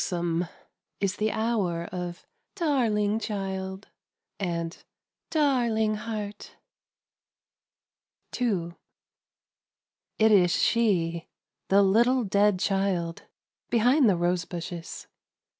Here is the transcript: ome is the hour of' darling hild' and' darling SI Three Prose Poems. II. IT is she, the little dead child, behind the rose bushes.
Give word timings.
ome 0.11 0.47
is 0.99 1.17
the 1.17 1.31
hour 1.31 1.83
of' 1.91 2.25
darling 2.55 3.19
hild' 3.19 3.87
and' 4.39 4.83
darling 5.29 5.95
SI 5.95 6.01
Three 6.01 6.31
Prose 8.47 8.59
Poems. 8.59 8.73
II. 8.73 8.75
IT 10.25 10.31
is 10.31 10.51
she, 10.53 11.27
the 11.69 11.83
little 11.83 12.23
dead 12.23 12.57
child, 12.57 13.25
behind 13.69 14.09
the 14.09 14.17
rose 14.17 14.45
bushes. 14.45 15.05